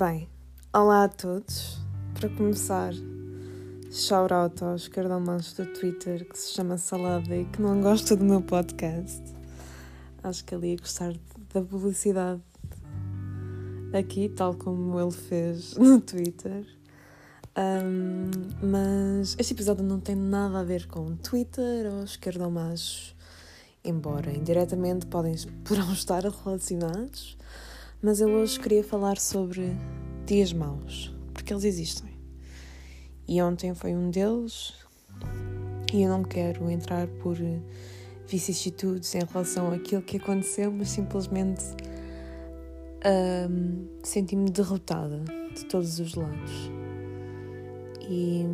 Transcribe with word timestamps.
Bem, 0.00 0.30
olá 0.72 1.04
a 1.04 1.08
todos. 1.10 1.76
Para 2.14 2.30
começar, 2.30 2.94
shout 3.90 4.32
out 4.32 4.64
aos 4.64 4.88
cardomanos 4.88 5.52
do 5.52 5.66
Twitter 5.74 6.26
que 6.26 6.38
se 6.38 6.54
chama 6.54 6.78
Salada 6.78 7.36
e 7.36 7.44
que 7.44 7.60
não 7.60 7.82
gosta 7.82 8.16
do 8.16 8.24
meu 8.24 8.40
podcast. 8.40 9.22
Acho 10.22 10.42
que 10.42 10.54
ele 10.54 10.68
ia 10.68 10.78
gostar 10.78 11.12
da 11.52 11.60
publicidade 11.60 12.40
aqui, 13.92 14.30
tal 14.30 14.54
como 14.54 14.98
ele 14.98 15.10
fez 15.10 15.76
no 15.76 16.00
Twitter. 16.00 16.64
Um, 17.58 18.30
mas 18.70 19.36
este 19.38 19.52
episódio 19.52 19.84
não 19.84 20.00
tem 20.00 20.16
nada 20.16 20.60
a 20.60 20.64
ver 20.64 20.86
com 20.86 21.14
Twitter 21.16 21.92
ou 21.92 22.04
esquerdomachos, 22.04 23.14
embora 23.84 24.32
indiretamente 24.32 25.04
podem, 25.04 25.36
poderão 25.62 25.92
estar 25.92 26.22
relacionados 26.22 27.36
mas 28.02 28.20
eu 28.20 28.28
hoje 28.30 28.58
queria 28.58 28.82
falar 28.82 29.18
sobre 29.18 29.76
dias 30.26 30.52
maus, 30.52 31.14
porque 31.34 31.52
eles 31.52 31.64
existem. 31.64 32.10
E 33.28 33.42
ontem 33.42 33.74
foi 33.74 33.94
um 33.94 34.10
deles, 34.10 34.74
e 35.92 36.02
eu 36.02 36.08
não 36.08 36.22
quero 36.22 36.70
entrar 36.70 37.06
por 37.06 37.36
vicissitudes 38.26 39.14
em 39.14 39.24
relação 39.24 39.72
àquilo 39.72 40.02
que 40.02 40.16
aconteceu, 40.16 40.72
mas 40.72 40.88
simplesmente 40.88 41.64
um, 43.50 43.86
senti-me 44.02 44.50
derrotada 44.50 45.22
de 45.54 45.64
todos 45.66 45.98
os 45.98 46.14
lados. 46.14 46.70
E 48.08 48.44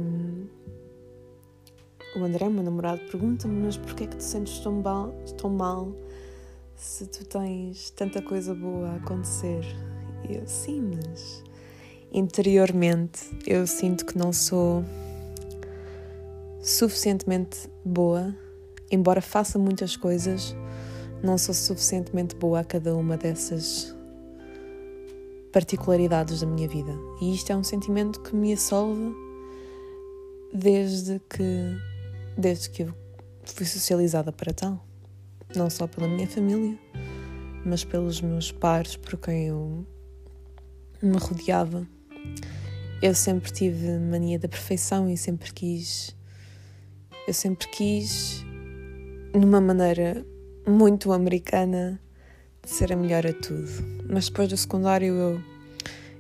o 2.17 2.25
André, 2.25 2.49
meu 2.49 2.63
namorado, 2.63 3.01
pergunta-me: 3.11 3.65
Mas 3.65 3.77
porquê 3.77 4.05
é 4.05 4.07
que 4.07 4.17
te 4.17 4.25
sentes 4.25 4.59
tão 4.59 4.81
mal, 4.83 5.13
tão 5.39 5.51
mal 5.51 5.95
se 6.77 7.07
tu 7.07 7.25
tens 7.25 7.91
tanta 7.91 8.21
coisa 8.21 8.55
boa 8.55 8.91
a 8.91 8.97
acontecer. 8.97 9.65
Eu, 10.29 10.47
sim, 10.47 10.83
mas 10.97 11.43
interiormente 12.13 13.21
eu 13.47 13.67
sinto 13.67 14.05
que 14.05 14.17
não 14.19 14.33
sou 14.33 14.85
suficientemente 16.63 17.71
boa, 17.85 18.35
embora 18.91 19.21
faça 19.21 19.59
muitas 19.59 19.97
coisas, 19.97 20.55
não 21.23 21.39
sou 21.39 21.55
suficientemente 21.55 22.37
boa 22.37 22.61
a 22.61 22.65
cada 22.65 22.95
uma 22.95 23.17
dessas 23.17 23.95
particularidades 25.53 26.41
da 26.41 26.47
minha 26.47 26.69
vida. 26.69 26.93
E 27.21 27.35
isto 27.35 27.51
é 27.51 27.57
um 27.57 27.65
sentimento 27.65 28.21
que 28.21 28.35
me 28.35 28.53
assolve 28.53 29.15
desde 30.53 31.21
que 31.31 31.77
desde 32.37 32.69
que 32.69 32.83
eu 32.83 32.95
fui 33.45 33.65
socializada 33.65 34.31
para 34.31 34.53
tal 34.53 34.86
não 35.55 35.71
só 35.71 35.87
pela 35.87 36.09
minha 36.09 36.27
família, 36.27 36.79
mas 37.65 37.85
pelos 37.85 38.21
meus 38.21 38.51
pares 38.53 38.97
por 38.97 39.17
quem 39.19 39.49
eu 39.49 39.87
me 41.03 41.19
rodeava. 41.19 41.87
Eu 43.03 43.15
sempre 43.15 43.53
tive 43.53 43.99
mania 43.99 44.39
da 44.39 44.49
perfeição 44.49 45.09
e 45.09 45.17
sempre 45.17 45.53
quis. 45.53 46.17
Eu 47.29 47.35
sempre 47.35 47.69
quis, 47.69 48.45
numa 49.35 49.61
maneira 49.61 50.25
muito 50.67 51.13
americana, 51.13 52.01
ser 52.65 52.93
a 52.93 52.97
melhor 52.97 53.27
a 53.27 53.33
tudo. 53.33 53.69
Mas 54.09 54.29
depois 54.29 54.49
do 54.49 54.57
secundário 54.57 55.15
eu, 55.15 55.41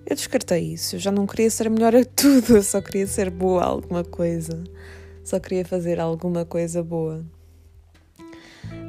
eu 0.06 0.16
descartei 0.16 0.74
isso. 0.74 0.96
Eu 0.96 1.00
já 1.00 1.10
não 1.10 1.26
queria 1.26 1.50
ser 1.50 1.66
a 1.66 1.70
melhor 1.70 1.94
a 1.94 2.04
tudo, 2.04 2.56
eu 2.56 2.62
só 2.62 2.80
queria 2.80 3.06
ser 3.06 3.30
boa 3.30 3.62
a 3.62 3.66
alguma 3.66 4.04
coisa. 4.04 4.62
Só 5.24 5.40
queria 5.40 5.64
fazer 5.64 5.98
alguma 5.98 6.44
coisa 6.44 6.82
boa. 6.82 7.24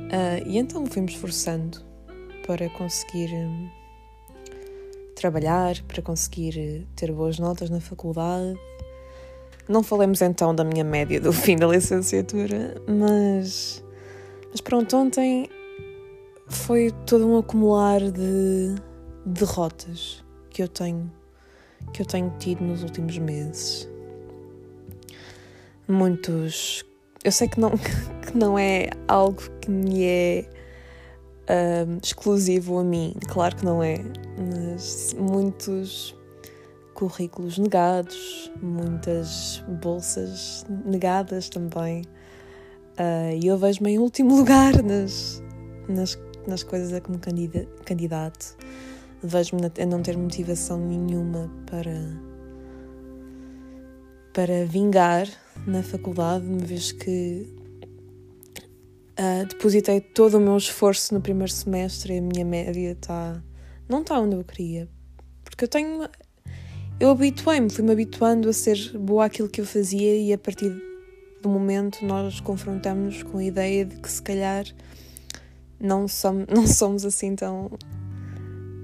Uh, 0.07 0.47
e 0.47 0.57
então 0.57 0.85
fui-me 0.85 1.11
esforçando 1.11 1.79
para 2.45 2.69
conseguir 2.69 3.29
um, 3.33 3.69
trabalhar, 5.15 5.81
para 5.87 6.01
conseguir 6.01 6.57
eh, 6.57 6.81
ter 6.95 7.11
boas 7.11 7.37
notas 7.37 7.69
na 7.69 7.81
faculdade. 7.81 8.57
Não 9.67 9.83
falemos 9.83 10.21
então 10.21 10.55
da 10.55 10.63
minha 10.63 10.83
média 10.83 11.19
do 11.19 11.31
fim 11.33 11.57
da 11.57 11.67
licenciatura, 11.67 12.75
mas, 12.87 13.83
mas 14.49 14.61
pronto, 14.61 14.95
ontem 14.95 15.49
foi 16.47 16.91
todo 17.05 17.27
um 17.27 17.37
acumular 17.37 17.99
de 17.99 18.75
derrotas 19.25 20.23
que 20.49 20.63
eu 20.63 20.67
tenho 20.69 21.11
que 21.93 22.01
eu 22.01 22.05
tenho 22.05 22.33
tido 22.39 22.63
nos 22.63 22.83
últimos 22.83 23.17
meses. 23.17 23.87
Muitos 25.87 26.83
eu 27.23 27.31
sei 27.31 27.47
que 27.47 27.59
não, 27.59 27.71
que 28.25 28.37
não 28.37 28.57
é 28.57 28.89
algo 29.07 29.41
que 29.61 29.69
me 29.69 30.03
é 30.03 30.49
um, 31.49 31.97
exclusivo 32.01 32.79
a 32.79 32.83
mim, 32.83 33.15
claro 33.27 33.55
que 33.55 33.65
não 33.65 33.81
é, 33.81 33.97
mas 34.37 35.15
muitos 35.17 36.15
currículos 36.93 37.57
negados, 37.57 38.51
muitas 38.61 39.63
bolsas 39.81 40.65
negadas 40.85 41.47
também. 41.47 42.01
Uh, 42.99 43.37
e 43.39 43.45
eu 43.45 43.57
vejo-me 43.57 43.91
em 43.91 43.99
último 43.99 44.35
lugar 44.37 44.81
nas, 44.81 45.43
nas, 45.87 46.17
nas 46.47 46.63
coisas 46.63 46.91
a 46.93 46.99
que 46.99 47.11
me 47.11 47.19
candidato. 47.85 48.57
Vejo-me 49.21 49.61
a 49.65 49.85
não 49.85 50.01
ter 50.01 50.17
motivação 50.17 50.79
nenhuma 50.79 51.51
para 51.69 52.27
para 54.33 54.65
vingar 54.67 55.27
na 55.65 55.83
faculdade, 55.83 56.45
uma 56.45 56.59
vez 56.59 56.91
que 56.91 57.47
uh, 59.17 59.45
depositei 59.47 59.99
todo 59.99 60.37
o 60.37 60.39
meu 60.39 60.57
esforço 60.57 61.13
no 61.13 61.21
primeiro 61.21 61.51
semestre 61.51 62.13
e 62.13 62.17
a 62.19 62.21
minha 62.21 62.45
média 62.45 62.91
está. 62.91 63.41
não 63.89 64.01
está 64.01 64.19
onde 64.19 64.35
eu 64.35 64.43
queria. 64.43 64.87
Porque 65.43 65.65
eu 65.65 65.67
tenho. 65.67 66.07
Eu 66.99 67.09
habituei-me, 67.11 67.69
fui-me 67.69 67.91
habituando 67.91 68.49
a 68.49 68.53
ser 68.53 68.97
boa 68.97 69.25
àquilo 69.25 69.47
que 69.47 69.61
eu 69.61 69.65
fazia 69.65 70.17
e 70.17 70.33
a 70.33 70.37
partir 70.37 70.75
do 71.41 71.49
momento 71.49 72.03
nós 72.03 72.39
confrontamos 72.39 73.21
com 73.21 73.37
a 73.37 73.43
ideia 73.43 73.85
de 73.85 73.97
que 73.97 74.11
se 74.11 74.21
calhar 74.21 74.65
não 75.79 76.07
somos, 76.07 76.45
não 76.53 76.65
somos 76.65 77.05
assim 77.05 77.35
tão. 77.35 77.69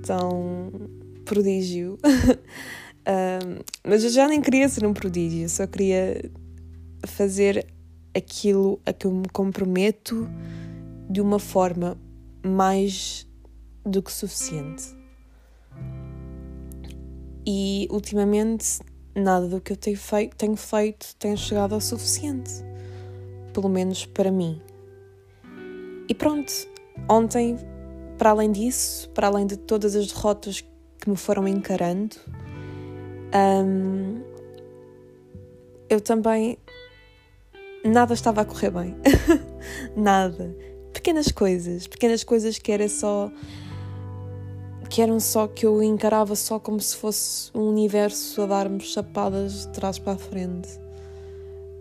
tão 0.05 0.71
prodígio. 1.25 1.97
mas 3.85 4.03
eu 4.03 4.09
já 4.09 4.27
nem 4.27 4.41
queria 4.41 4.69
ser 4.69 4.85
um 4.85 4.93
prodígio, 4.93 5.49
só 5.49 5.67
queria 5.67 6.31
fazer 7.05 7.65
aquilo 8.15 8.79
a 8.85 8.93
que 8.93 9.07
eu 9.07 9.11
me 9.11 9.27
comprometo 9.29 10.27
de 11.09 11.21
uma 11.21 11.39
forma 11.39 11.97
mais 12.45 13.27
do 13.85 14.01
que 14.01 14.11
suficiente. 14.11 14.95
E 17.45 17.87
ultimamente 17.91 18.79
nada 19.15 19.47
do 19.47 19.59
que 19.59 19.73
eu 19.73 19.77
tenho 19.77 19.97
feito, 19.97 20.35
tenho 20.35 20.55
feito 20.55 21.15
tem 21.17 21.35
chegado 21.35 21.73
ao 21.73 21.81
suficiente. 21.81 22.51
Pelo 23.53 23.69
menos 23.69 24.05
para 24.05 24.31
mim. 24.31 24.61
E 26.07 26.15
pronto, 26.15 26.51
ontem, 27.09 27.57
para 28.17 28.31
além 28.31 28.51
disso, 28.51 29.09
para 29.09 29.27
além 29.27 29.45
de 29.45 29.57
todas 29.57 29.95
as 29.95 30.07
derrotas 30.07 30.61
que 30.99 31.09
me 31.09 31.15
foram 31.15 31.47
encarando, 31.47 32.15
um, 33.33 34.21
eu 35.89 36.01
também. 36.01 36.57
Nada 37.83 38.13
estava 38.13 38.41
a 38.41 38.45
correr 38.45 38.71
bem. 38.71 38.95
nada. 39.95 40.55
Pequenas 40.93 41.31
coisas, 41.31 41.87
pequenas 41.87 42.23
coisas 42.23 42.57
que 42.57 42.71
era 42.71 42.87
só. 42.87 43.31
que 44.89 45.01
eram 45.01 45.19
só 45.19 45.47
que 45.47 45.65
eu 45.65 45.81
encarava 45.83 46.35
só 46.35 46.59
como 46.59 46.79
se 46.79 46.95
fosse 46.95 47.51
um 47.53 47.67
universo 47.69 48.41
a 48.43 48.45
dar-me 48.45 48.79
chapadas 48.79 49.65
de 49.65 49.67
trás 49.69 49.99
para 49.99 50.13
a 50.13 50.17
frente. 50.17 50.69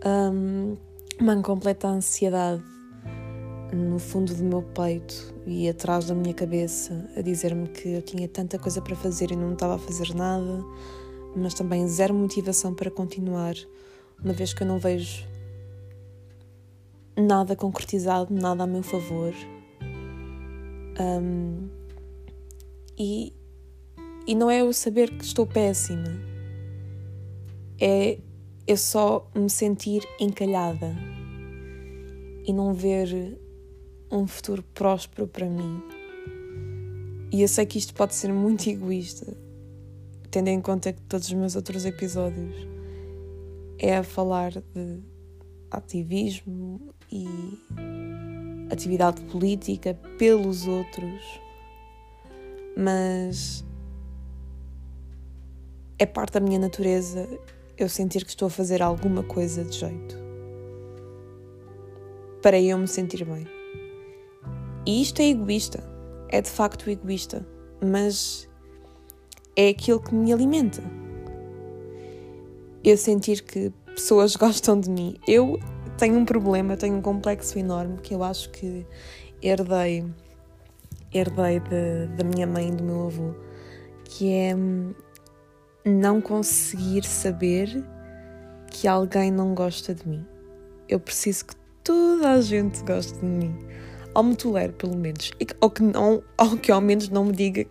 Um, 0.04 0.76
uma 1.20 1.40
completa 1.40 1.88
ansiedade 1.88 2.62
no 3.72 3.98
fundo 3.98 4.34
do 4.34 4.42
meu 4.42 4.62
peito 4.62 5.32
e 5.46 5.68
atrás 5.68 6.06
da 6.06 6.14
minha 6.14 6.34
cabeça 6.34 7.08
a 7.16 7.22
dizer-me 7.22 7.68
que 7.68 7.88
eu 7.88 8.02
tinha 8.02 8.28
tanta 8.28 8.58
coisa 8.58 8.82
para 8.82 8.96
fazer 8.96 9.30
e 9.30 9.36
não 9.36 9.52
estava 9.52 9.76
a 9.76 9.78
fazer 9.78 10.14
nada 10.14 10.62
mas 11.34 11.54
também 11.54 11.86
zero 11.88 12.14
motivação 12.14 12.74
para 12.74 12.90
continuar, 12.90 13.54
uma 14.22 14.32
vez 14.32 14.52
que 14.52 14.62
eu 14.62 14.66
não 14.66 14.78
vejo 14.78 15.26
nada 17.22 17.56
concretizado, 17.56 18.32
nada 18.32 18.64
a 18.64 18.66
meu 18.66 18.82
favor. 18.82 19.32
Um, 21.00 21.68
e, 22.98 23.32
e 24.26 24.34
não 24.34 24.50
é 24.50 24.60
eu 24.60 24.72
saber 24.72 25.10
que 25.10 25.24
estou 25.24 25.46
péssima, 25.46 26.12
é 27.80 28.18
eu 28.66 28.76
só 28.76 29.28
me 29.34 29.50
sentir 29.50 30.06
encalhada 30.20 30.94
e 32.46 32.52
não 32.52 32.72
ver 32.74 33.38
um 34.10 34.26
futuro 34.26 34.62
próspero 34.74 35.26
para 35.26 35.48
mim. 35.48 35.82
E 37.32 37.40
eu 37.40 37.48
sei 37.48 37.64
que 37.64 37.78
isto 37.78 37.94
pode 37.94 38.14
ser 38.14 38.32
muito 38.32 38.68
egoísta, 38.68 39.34
tendo 40.30 40.48
em 40.48 40.60
conta 40.60 40.92
que 40.92 41.00
todos 41.02 41.26
os 41.28 41.32
meus 41.32 41.56
outros 41.56 41.86
episódios 41.86 42.54
é 43.78 43.96
a 43.96 44.02
falar 44.02 44.52
de 44.52 45.00
ativismo 45.70 46.94
e 47.12 47.28
atividade 48.70 49.20
política 49.22 49.94
pelos 50.18 50.66
outros, 50.66 51.40
mas 52.76 53.62
é 55.98 56.06
parte 56.06 56.32
da 56.32 56.40
minha 56.40 56.58
natureza 56.58 57.28
eu 57.76 57.88
sentir 57.88 58.24
que 58.24 58.30
estou 58.30 58.46
a 58.46 58.50
fazer 58.50 58.82
alguma 58.82 59.22
coisa 59.22 59.62
de 59.62 59.78
jeito 59.78 60.22
para 62.42 62.58
eu 62.60 62.76
me 62.76 62.88
sentir 62.88 63.24
bem. 63.24 63.46
E 64.84 65.00
isto 65.00 65.20
é 65.20 65.26
egoísta, 65.26 65.84
é 66.28 66.40
de 66.40 66.50
facto 66.50 66.90
egoísta, 66.90 67.46
mas 67.80 68.48
é 69.54 69.68
aquilo 69.68 70.00
que 70.00 70.14
me 70.14 70.32
alimenta. 70.32 70.82
Eu 72.82 72.96
sentir 72.96 73.42
que 73.42 73.70
pessoas 73.86 74.34
gostam 74.36 74.80
de 74.80 74.90
mim. 74.90 75.16
Eu 75.28 75.60
tenho 75.96 76.16
um 76.16 76.24
problema, 76.24 76.76
tenho 76.76 76.96
um 76.96 77.02
complexo 77.02 77.58
enorme 77.58 77.98
que 77.98 78.14
eu 78.14 78.22
acho 78.22 78.50
que 78.50 78.86
herdei 79.42 80.04
herdei 81.14 81.60
da 82.16 82.24
minha 82.24 82.46
mãe 82.46 82.68
e 82.68 82.72
do 82.72 82.82
meu 82.82 83.06
avô, 83.06 83.34
que 84.04 84.32
é 84.32 84.54
hum, 84.54 84.94
não 85.84 86.20
conseguir 86.20 87.04
saber 87.04 87.84
que 88.68 88.88
alguém 88.88 89.30
não 89.30 89.54
gosta 89.54 89.94
de 89.94 90.08
mim. 90.08 90.26
Eu 90.88 90.98
preciso 90.98 91.46
que 91.46 91.54
toda 91.84 92.30
a 92.30 92.40
gente 92.40 92.82
goste 92.84 93.18
de 93.18 93.24
mim. 93.24 93.54
Ou 94.14 94.22
me 94.22 94.36
tolere, 94.36 94.72
pelo 94.72 94.96
menos. 94.96 95.30
E, 95.40 95.46
ou, 95.60 95.70
que 95.70 95.82
não, 95.82 96.22
ou 96.38 96.56
que 96.56 96.72
ao 96.72 96.80
menos 96.80 97.08
não 97.08 97.26
me 97.26 97.32
diga 97.32 97.66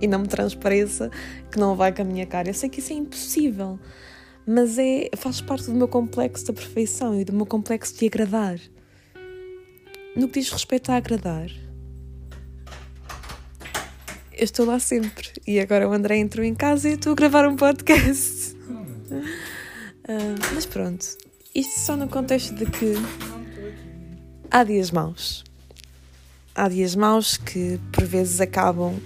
e 0.00 0.06
não 0.06 0.20
me 0.20 0.28
transpareça 0.28 1.10
que 1.50 1.58
não 1.58 1.76
vai 1.76 1.92
com 1.92 2.02
a 2.02 2.04
minha 2.04 2.26
cara. 2.26 2.48
Eu 2.48 2.54
sei 2.54 2.68
que 2.68 2.80
isso 2.80 2.92
é 2.92 2.96
impossível, 2.96 3.78
mas 4.50 4.78
é, 4.78 5.10
faz 5.14 5.42
parte 5.42 5.66
do 5.66 5.74
meu 5.74 5.86
complexo 5.86 6.46
da 6.46 6.54
perfeição 6.54 7.20
e 7.20 7.22
do 7.22 7.34
meu 7.34 7.44
complexo 7.44 7.94
de 7.98 8.06
agradar. 8.06 8.58
No 10.16 10.26
que 10.26 10.40
diz 10.40 10.50
respeito 10.50 10.90
a 10.90 10.96
agradar, 10.96 11.50
eu 14.32 14.44
estou 14.44 14.64
lá 14.64 14.78
sempre. 14.78 15.28
E 15.46 15.60
agora 15.60 15.86
o 15.86 15.92
André 15.92 16.16
entrou 16.16 16.42
em 16.42 16.54
casa 16.54 16.88
e 16.88 16.94
estou 16.94 17.12
a 17.12 17.14
gravar 17.14 17.46
um 17.46 17.56
podcast. 17.56 18.56
Uh, 18.64 20.38
mas 20.54 20.64
pronto, 20.64 21.06
isto 21.54 21.80
só 21.80 21.94
no 21.94 22.08
contexto 22.08 22.54
de 22.54 22.64
que 22.64 22.94
há 24.50 24.64
dias 24.64 24.90
maus. 24.90 25.44
Há 26.54 26.70
dias 26.70 26.96
maus 26.96 27.36
que 27.36 27.78
por 27.92 28.04
vezes 28.04 28.40
acabam 28.40 28.98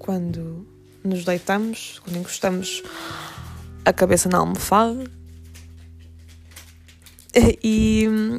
quando 0.00 0.66
nos 1.04 1.24
deitamos, 1.24 2.00
quando 2.00 2.16
encostamos 2.16 2.82
a 3.86 3.92
cabeça 3.92 4.28
na 4.28 4.38
almofada. 4.38 5.04
E 7.62 8.08
hum, 8.08 8.38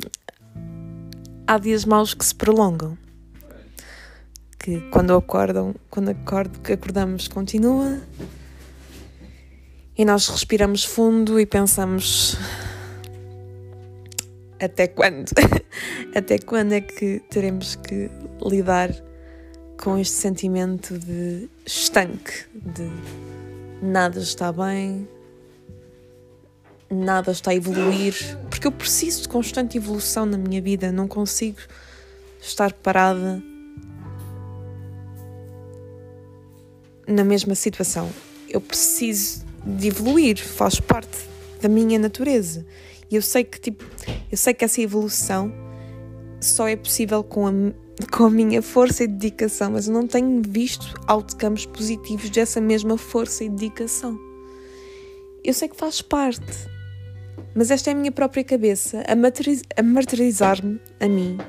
há 1.48 1.58
dias 1.58 1.86
maus 1.86 2.14
que 2.14 2.26
se 2.26 2.36
prolongam 2.36 2.98
que 4.68 4.82
quando 4.92 5.16
acordam, 5.16 5.74
quando 5.90 6.10
acordo, 6.10 6.60
que 6.60 6.74
acordamos 6.74 7.30
continua 7.30 8.02
e 9.98 10.04
nós 10.04 10.28
respiramos 10.28 10.84
fundo 10.84 11.40
e 11.40 11.46
pensamos 11.46 12.38
até 14.60 14.88
quando? 14.88 15.32
até 16.14 16.38
quando 16.38 16.74
é 16.74 16.82
que 16.82 17.22
teremos 17.30 17.76
que 17.76 18.12
lidar 18.44 18.90
com 19.82 19.98
este 19.98 20.16
sentimento 20.16 21.00
de 21.00 21.48
estanque, 21.66 22.46
de 22.54 22.92
nada 23.82 24.20
está 24.20 24.52
bem, 24.52 25.08
nada 26.89 27.31
está 27.31 27.51
a 27.51 27.56
evoluir, 27.56 28.38
porque 28.50 28.68
eu 28.68 28.72
preciso 28.72 29.24
de 29.24 29.30
constante 29.30 29.78
evolução 29.78 30.25
na 30.25 30.38
minha 30.38 30.62
vida, 30.62 30.92
não 30.92 31.07
consigo 31.07 31.60
estar 32.42 32.72
parada 32.74 33.42
na 37.07 37.24
mesma 37.24 37.56
situação. 37.56 38.10
Eu 38.50 38.62
preciso 38.62 39.45
de 39.66 39.88
evoluir, 39.88 40.38
faz 40.38 40.80
parte 40.80 41.18
da 41.62 41.69
minha 41.69 42.00
natureza. 42.00 42.66
E 43.10 43.16
eu 43.16 43.22
sei 43.22 43.44
que 43.44 43.60
tipo, 43.60 43.84
eu 44.31 44.38
sei 44.38 44.54
que 44.54 44.63
essa 44.63 44.81
evolução 44.81 45.51
só 46.39 46.68
é 46.68 46.75
possível 46.75 47.24
com 47.24 47.48
a, 47.48 47.51
com 48.12 48.25
a 48.25 48.30
minha 48.30 48.62
força 48.62 49.04
e 49.04 49.07
dedicação, 49.07 49.72
mas 49.72 49.88
eu 49.88 49.94
não 49.94 50.06
tenho 50.07 50.42
visto 50.48 50.94
outcomes 51.07 51.66
positivos 51.66 52.30
dessa 52.30 52.62
mesma 52.62 52.98
força 52.98 53.44
e 53.44 53.50
dedicação. 53.50 54.18
Eu 55.44 55.54
sei 55.54 55.69
que 55.69 55.78
faz 55.78 56.01
parte, 56.01 56.68
mas 57.57 57.71
esta 57.71 57.89
é 57.89 57.94
a 57.94 57.95
minha 57.95 58.12
própria 58.12 58.44
cabeça 58.44 59.04
a, 59.07 59.80
a 59.80 59.83
martirizar-me 59.83 60.80
a 61.00 61.07
mim, 61.07 61.39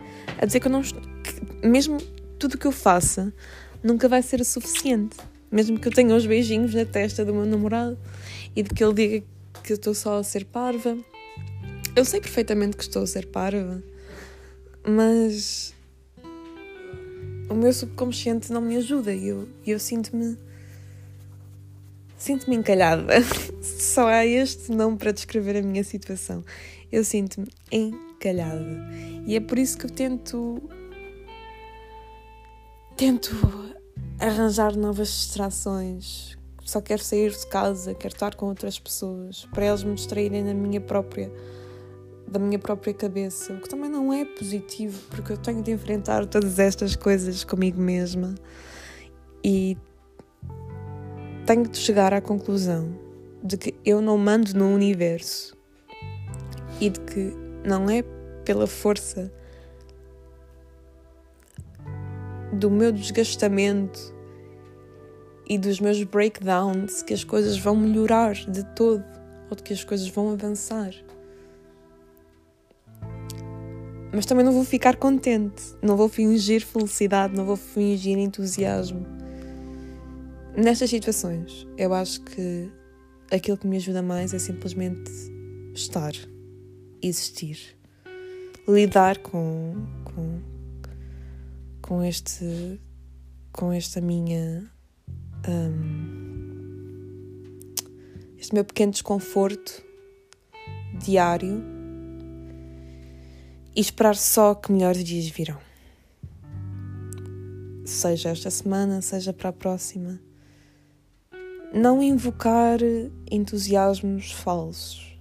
a 0.41 0.47
dizer 0.47 0.59
que 0.59 0.67
eu 0.67 0.73
não 0.73 0.81
que 0.81 1.69
mesmo 1.69 1.99
tudo 2.39 2.55
o 2.55 2.59
que 2.59 2.67
eu 2.67 2.73
faça 2.73 3.31
nunca 3.85 4.09
vai 4.09 4.23
ser 4.23 4.41
o 4.41 4.45
suficiente. 4.45 5.19
Mesmo 5.53 5.79
que 5.79 5.87
eu 5.87 5.93
tenha 5.93 6.17
os 6.17 6.25
beijinhos 6.25 6.73
na 6.73 6.87
testa 6.87 7.27
do 7.27 7.35
meu 7.35 7.45
namorado 7.45 7.99
e 8.57 8.63
de 8.63 8.71
que 8.71 8.83
ele 8.83 8.95
diga 8.95 9.27
que 9.63 9.73
eu 9.73 9.77
estou 9.77 9.93
só 9.93 10.19
a 10.19 10.25
ser 10.25 10.47
parva. 10.47 10.97
Eu 11.95 12.07
sei 12.07 12.23
perfeitamente 12.23 12.79
que 12.79 12.85
estou 12.85 13.03
a 13.03 13.07
ser 13.07 13.27
parva, 13.27 13.83
mas 14.87 15.75
o 17.51 17.55
meu 17.55 17.73
subconsciente 17.73 18.51
não 18.51 18.63
me 18.63 18.79
ajuda 18.79 19.13
e 19.13 19.29
eu, 19.29 19.47
eu 19.67 19.79
sinto-me. 19.79 20.39
Sinto-me 22.17 22.57
encalhada. 22.57 23.13
Só 23.79 24.07
há 24.09 24.25
este 24.25 24.73
não 24.73 24.97
para 24.97 25.13
descrever 25.13 25.57
a 25.57 25.63
minha 25.63 25.85
situação. 25.85 26.45
Eu 26.91 27.05
sinto-me 27.05 27.49
encalhada. 27.71 28.89
E 29.27 29.37
é 29.37 29.41
por 29.41 29.59
isso 29.59 29.77
que 29.77 29.87
eu 29.87 29.91
tento. 29.91 30.63
Tento 32.97 33.31
arranjar 34.19 34.77
novas 34.77 35.09
distrações. 35.09 36.37
Só 36.65 36.81
quero 36.81 37.03
sair 37.03 37.31
de 37.31 37.47
casa, 37.47 37.95
quero 37.95 38.15
estar 38.15 38.35
com 38.35 38.47
outras 38.47 38.79
pessoas, 38.79 39.47
para 39.55 39.65
elas 39.65 39.83
me 39.83 39.95
distraírem 39.95 40.45
da 40.45 40.53
minha 40.53 40.81
própria 40.81 41.33
da 42.27 42.39
minha 42.39 42.59
própria 42.59 42.93
cabeça, 42.93 43.55
o 43.55 43.61
que 43.63 43.71
também 43.71 43.89
não 43.89 44.13
é 44.13 44.23
positivo, 44.23 45.01
porque 45.09 45.33
eu 45.33 45.39
tenho 45.39 45.63
de 45.63 45.71
enfrentar 45.71 46.27
todas 46.27 46.59
estas 46.59 46.95
coisas 46.95 47.43
comigo 47.43 47.81
mesma 47.81 48.35
e 49.43 49.79
tenho 51.47 51.67
de 51.67 51.79
chegar 51.79 52.13
à 52.13 52.21
conclusão 52.21 53.08
de 53.43 53.57
que 53.57 53.75
eu 53.85 54.01
não 54.01 54.19
mando 54.19 54.55
no 54.55 54.73
universo 54.73 55.57
e 56.81 56.91
de 56.91 57.01
que 57.01 57.33
não 57.65 57.89
é 57.89 58.03
pela 58.45 58.67
força 58.67 59.31
do 62.53 62.71
meu 62.71 62.91
desgastamento 62.91 64.15
e 65.49 65.59
dos 65.59 65.81
meus 65.81 66.03
breakdowns 66.03 67.03
que 67.03 67.15
as 67.15 67.25
coisas 67.25 67.59
vão 67.59 67.77
melhorar 67.77 68.35
de 68.35 68.65
todo 68.75 69.05
ou 69.51 69.57
de 69.57 69.63
que 69.63 69.73
as 69.73 69.85
coisas 69.85 70.09
vão 70.09 70.33
avançar. 70.33 70.93
Mas 74.13 74.25
também 74.25 74.45
não 74.45 74.53
vou 74.53 74.65
ficar 74.65 74.97
contente, 74.97 75.63
não 75.83 75.97
vou 75.97 76.09
fingir 76.09 76.65
felicidade, 76.65 77.37
não 77.37 77.45
vou 77.45 77.57
fingir 77.57 78.17
entusiasmo. 78.19 79.07
Nestas 80.57 80.91
situações, 80.91 81.67
eu 81.77 81.93
acho 81.93 82.23
que 82.23 82.71
aquilo 83.31 83.57
que 83.57 83.67
me 83.67 83.77
ajuda 83.77 84.03
mais 84.03 84.33
é 84.35 84.39
simplesmente 84.39 85.11
estar, 85.75 86.13
existir, 87.03 87.59
lidar 88.67 89.19
com, 89.19 89.75
com 90.05 90.59
com 91.89 92.05
este 92.05 92.79
com 93.51 93.73
esta 93.73 93.99
minha 93.99 94.71
um, 95.49 96.29
este 98.37 98.53
meu 98.55 98.63
pequeno 98.63 98.93
desconforto 98.93 99.83
diário 101.03 101.65
e 103.75 103.81
esperar 103.81 104.17
só 104.17 104.55
que 104.55 104.71
melhores 104.71 105.03
dias 105.03 105.29
virão. 105.29 105.59
Seja 107.85 108.31
esta 108.31 108.51
semana, 108.51 109.01
seja 109.01 109.33
para 109.33 109.49
a 109.49 109.53
próxima. 109.53 110.21
Não 111.73 112.03
invocar 112.03 112.79
entusiasmos 113.31 114.33
falsos. 114.33 115.19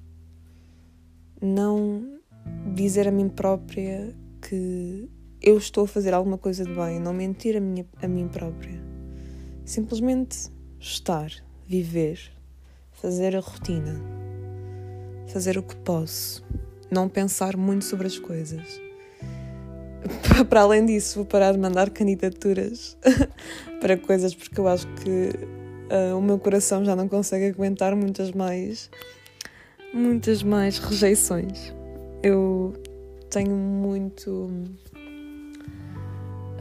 Não 1.41 2.19
dizer 2.73 3.05
a 3.05 3.11
mim 3.11 3.27
própria 3.27 4.15
que 4.41 5.09
eu 5.41 5.57
estou 5.57 5.83
a 5.83 5.87
fazer 5.87 6.13
alguma 6.13 6.37
coisa 6.37 6.63
de 6.63 6.73
bem, 6.73 7.01
não 7.01 7.13
mentir 7.13 7.57
a, 7.57 7.59
minha, 7.59 7.85
a 8.01 8.07
mim 8.07 8.29
própria. 8.29 8.81
Simplesmente 9.65 10.49
estar, 10.79 11.29
viver, 11.67 12.31
fazer 12.93 13.35
a 13.35 13.41
rotina, 13.41 14.01
fazer 15.27 15.57
o 15.57 15.63
que 15.63 15.75
posso, 15.75 16.45
não 16.89 17.09
pensar 17.09 17.57
muito 17.57 17.83
sobre 17.83 18.07
as 18.07 18.17
coisas. 18.17 18.79
Para 20.49 20.61
além 20.61 20.85
disso, 20.85 21.15
vou 21.15 21.25
parar 21.25 21.51
de 21.51 21.59
mandar 21.59 21.89
candidaturas 21.89 22.97
para 23.81 23.97
coisas 23.97 24.33
porque 24.33 24.59
eu 24.59 24.67
acho 24.67 24.87
que 24.95 25.56
uh, 25.91 26.17
o 26.17 26.21
meu 26.21 26.39
coração 26.39 26.83
já 26.83 26.95
não 26.95 27.07
consegue 27.07 27.45
aguentar 27.45 27.95
muitas 27.95 28.31
mais, 28.31 28.89
muitas 29.93 30.43
mais 30.43 30.77
rejeições. 30.79 31.73
Eu 32.23 32.73
tenho 33.29 33.55
muito 33.55 34.49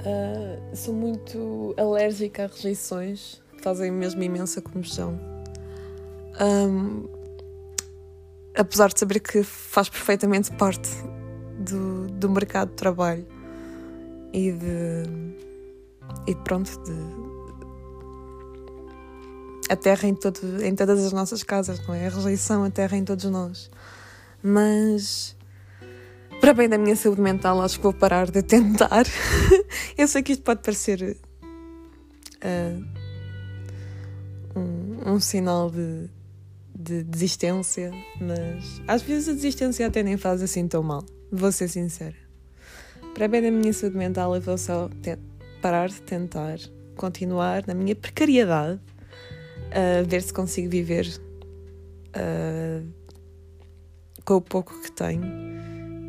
Uh, 0.06 0.76
sou 0.76 0.94
muito 0.94 1.74
alérgica 1.76 2.44
a 2.44 2.46
rejeições, 2.46 3.42
fazem 3.60 3.90
mesmo 3.90 4.22
imensa 4.22 4.62
comoção. 4.62 5.18
Um, 6.40 7.08
apesar 8.56 8.92
de 8.92 9.00
saber 9.00 9.18
que 9.18 9.42
faz 9.42 9.88
perfeitamente 9.88 10.52
parte 10.52 10.88
do, 11.58 12.06
do 12.06 12.30
mercado 12.30 12.68
de 12.68 12.74
trabalho 12.76 13.26
e 14.32 14.52
de. 14.52 15.02
e 16.28 16.34
pronto, 16.36 16.70
de. 16.84 17.25
A 19.68 19.76
terra 19.76 20.08
em, 20.08 20.14
todo, 20.14 20.62
em 20.62 20.74
todas 20.74 21.04
as 21.04 21.12
nossas 21.12 21.42
casas, 21.42 21.84
não 21.86 21.94
é? 21.94 22.06
A 22.06 22.10
rejeição, 22.10 22.62
a 22.64 22.70
terra 22.70 22.96
em 22.96 23.04
todos 23.04 23.24
nós. 23.24 23.70
Mas 24.42 25.36
para 26.40 26.52
bem 26.52 26.68
da 26.68 26.78
minha 26.78 26.94
saúde 26.94 27.20
mental, 27.20 27.60
acho 27.62 27.78
que 27.78 27.82
vou 27.82 27.92
parar 27.92 28.30
de 28.30 28.42
tentar. 28.42 29.04
Eu 29.96 30.06
sei 30.06 30.22
que 30.22 30.32
isto 30.32 30.44
pode 30.44 30.62
parecer 30.62 31.16
uh, 32.44 32.84
um, 34.54 35.14
um, 35.14 35.20
sinal 35.20 35.70
de, 35.70 36.08
de 36.74 37.02
desistência, 37.02 37.92
mas 38.20 38.80
às 38.86 39.02
vezes 39.02 39.28
a 39.28 39.32
desistência 39.32 39.86
até 39.86 40.02
nem 40.02 40.16
faz 40.16 40.42
assim 40.42 40.68
tão 40.68 40.82
mal, 40.82 41.04
vou 41.32 41.50
ser 41.50 41.68
sincera. 41.68 42.16
Para 43.14 43.28
bem 43.28 43.42
da 43.42 43.50
minha 43.50 43.72
saúde 43.72 43.96
mental, 43.96 44.34
eu 44.34 44.40
vou 44.40 44.58
só 44.58 44.90
parar 45.62 45.88
de 45.88 46.02
tentar 46.02 46.58
continuar 46.96 47.66
na 47.66 47.74
minha 47.74 47.96
precariedade, 47.96 48.78
uh, 49.76 50.08
ver 50.08 50.22
se 50.22 50.32
consigo 50.32 50.68
viver 50.70 51.06
uh, 52.16 52.86
com 54.24 54.34
o 54.34 54.40
pouco 54.40 54.80
que 54.82 54.90
tenho 54.90 55.56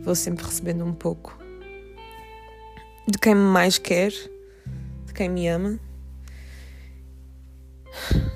vou 0.07 0.15
sempre 0.15 0.45
recebendo 0.45 0.85
um 0.85 0.93
pouco 0.93 1.37
de 3.05 3.17
quem 3.17 3.35
me 3.35 3.41
mais 3.41 3.77
quer, 3.77 4.11
de 5.05 5.13
quem 5.13 5.27
me 5.27 5.47
ama. 5.49 5.77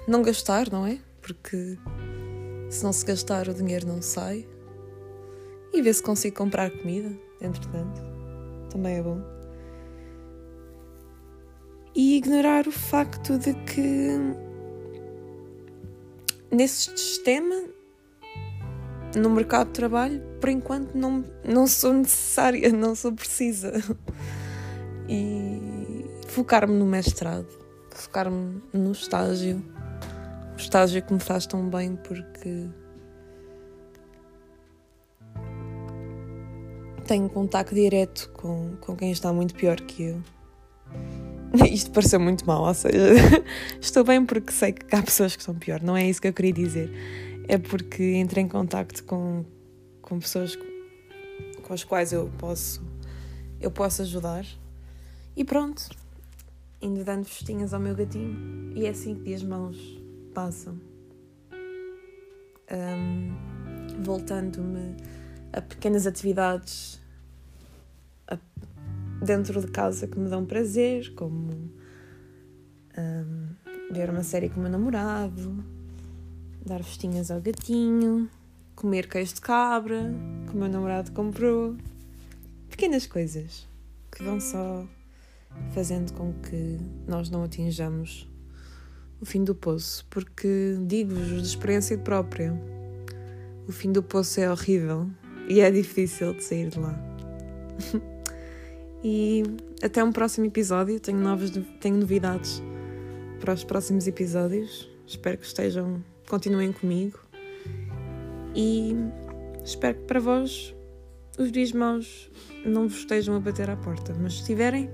Não 0.06 0.22
gastar, 0.22 0.70
não 0.70 0.86
é? 0.86 1.00
Porque 1.22 1.78
se 2.70 2.84
não 2.84 2.92
se 2.92 3.06
gastar, 3.06 3.48
o 3.48 3.54
dinheiro 3.54 3.88
não 3.88 4.02
sai. 4.02 4.46
E 5.74 5.82
ver 5.82 5.94
se 5.94 6.04
consigo 6.04 6.36
comprar 6.36 6.70
comida, 6.72 7.12
entretanto. 7.42 8.02
Também 8.70 8.98
é 8.98 9.02
bom. 9.02 9.22
E 11.96 12.18
ignorar 12.18 12.68
o 12.68 12.72
facto 12.72 13.38
de 13.38 13.54
que 13.54 14.18
nesse 16.51 16.91
sistema 16.98 17.55
no 19.15 19.29
mercado 19.29 19.67
de 19.67 19.74
trabalho, 19.74 20.22
por 20.39 20.50
enquanto, 20.50 20.96
não, 20.96 21.24
não 21.43 21.67
sou 21.67 21.93
necessária, 21.93 22.70
não 22.74 22.96
sou 22.96 23.13
precisa. 23.13 23.74
E 25.08 26.05
focar-me 26.27 26.74
no 26.74 26.86
mestrado, 26.86 27.48
focar-me 27.91 28.62
no 28.74 28.91
estágio, 28.91 29.63
o 30.53 30.58
estágio 30.58 31.01
que 31.01 31.13
me 31.13 31.20
faz 31.20 31.46
tão 31.46 31.70
bem 31.70 31.96
porque 31.98 32.70
tenho 37.05 37.29
contacto 37.29 37.75
direto 37.75 38.29
com, 38.34 38.77
com 38.79 38.96
quem 38.96 39.12
está 39.12 39.34
muito 39.34 39.53
pior 39.53 39.81
que 39.81 40.03
eu. 40.03 40.24
Isto 41.72 41.91
pareceu 41.91 42.20
muito 42.20 42.46
mal, 42.46 42.63
ou 42.63 42.74
seja, 42.74 42.98
estou 43.79 44.03
bem 44.03 44.25
porque 44.25 44.51
sei 44.51 44.72
que 44.72 44.96
há 44.96 45.01
pessoas 45.01 45.36
que 45.36 45.43
são 45.43 45.55
pior, 45.55 45.81
não 45.81 45.98
é 45.98 46.08
isso 46.08 46.22
que 46.22 46.27
eu 46.27 46.34
queria 46.34 46.53
dizer 46.53 46.89
é 47.51 47.58
porque 47.58 48.15
entrei 48.15 48.46
em 48.46 48.48
contacto 48.48 49.03
com, 49.03 49.43
com 50.01 50.20
pessoas 50.20 50.58
com 51.63 51.74
as 51.74 51.84
quais 51.84 52.13
eu 52.13 52.31
posso, 52.38 52.81
eu 53.60 53.70
posso 53.70 54.03
ajudar. 54.03 54.46
E 55.36 55.43
pronto, 55.43 55.89
indo 56.81 57.03
dando 57.03 57.25
festinhas 57.25 57.74
ao 57.74 57.79
meu 57.81 57.93
gatinho. 57.93 58.72
E 58.74 58.86
é 58.86 58.89
assim 58.89 59.15
que 59.15 59.34
as 59.34 59.43
mãos 59.43 59.77
passam. 60.34 60.79
Um, 62.72 63.36
Voltando-me 64.01 64.96
a 65.51 65.62
pequenas 65.62 66.08
atividades 66.08 67.00
dentro 69.22 69.62
de 69.62 69.68
casa 69.68 70.08
que 70.08 70.18
me 70.18 70.30
dão 70.30 70.46
prazer, 70.46 71.13
como 71.13 71.51
um, 72.98 73.48
ver 73.94 74.10
uma 74.10 74.24
série 74.24 74.50
com 74.50 74.60
o 74.60 74.63
meu 74.63 74.72
namorado, 74.72 75.63
dar 76.66 76.84
festinhas 76.84 77.30
ao 77.30 77.40
gatinho, 77.40 78.30
comer 78.75 79.08
queijo 79.08 79.36
de 79.36 79.42
cabra, 79.42 80.13
que 80.48 80.56
o 80.56 80.58
meu 80.58 80.70
namorado 80.70 81.12
comprou. 81.12 81.75
Pequenas 82.70 83.06
coisas 83.06 83.68
que 84.12 84.24
vão 84.24 84.40
só 84.40 84.88
fazendo 85.74 86.13
com 86.13 86.34
que 86.34 86.78
nós 87.08 87.30
não 87.30 87.44
atinjamos 87.44 88.28
o 89.20 89.25
fim 89.25 89.44
do 89.44 89.54
poço, 89.54 90.06
porque 90.10 90.78
digo-vos 90.88 91.42
de 91.42 91.48
experiência 91.48 91.98
própria, 91.98 92.54
o 93.68 93.72
fim 93.72 93.92
do 93.92 94.01
poço 94.01 94.40
é 94.40 94.50
horrível 94.50 95.10
e 95.48 95.60
é 95.60 95.70
difícil 95.70 96.34
de 96.34 96.44
sair 96.44 96.70
de 96.70 96.80
lá. 96.80 96.98
e 99.03 99.43
até 99.81 100.03
um 100.03 100.12
próximo 100.12 100.46
episódio, 100.46 101.00
tenho 101.00 101.20
novas 101.20 101.51
tenho 101.79 101.98
novidades 101.98 102.62
para 103.39 103.53
os 103.53 103.63
próximos 103.63 104.08
episódios. 104.08 104.89
Espero 105.08 105.38
que 105.38 105.46
estejam 105.46 106.03
continuem 106.29 106.72
comigo 106.72 107.20
e 108.55 108.96
espero 109.65 109.98
que 109.98 110.05
para 110.05 110.20
vós 110.20 110.74
os 111.38 111.51
dias 111.51 111.72
maus 111.72 112.29
não 112.65 112.88
vos 112.88 113.00
estejam 113.00 113.36
a 113.36 113.39
bater 113.39 113.70
à 113.70 113.75
porta, 113.75 114.13
mas 114.13 114.34
se 114.34 114.39
estiverem, 114.41 114.89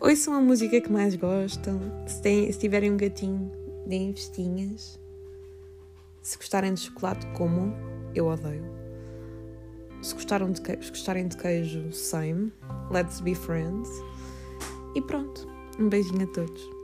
ouçam 0.00 0.34
a 0.34 0.40
música 0.40 0.80
que 0.80 0.90
mais 0.90 1.14
gostam. 1.14 1.80
Se, 2.06 2.20
têm, 2.20 2.50
se 2.50 2.58
tiverem 2.58 2.92
um 2.92 2.96
gatinho, 2.96 3.50
deem 3.86 4.12
festinhas. 4.12 4.98
Se 6.22 6.36
gostarem 6.36 6.74
de 6.74 6.80
chocolate, 6.80 7.26
comam. 7.28 7.72
Eu 8.14 8.26
odeio. 8.26 8.75
Se, 10.06 10.14
gostaram 10.14 10.52
de 10.52 10.60
se 10.60 10.90
gostarem 10.90 11.26
de 11.26 11.36
queijo, 11.36 11.92
same. 11.92 12.52
Let's 12.92 13.20
be 13.20 13.34
friends. 13.34 13.90
E 14.94 15.02
pronto. 15.02 15.48
Um 15.80 15.88
beijinho 15.88 16.22
a 16.22 16.32
todos. 16.32 16.75